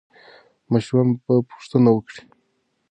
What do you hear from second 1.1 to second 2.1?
به پوښتنې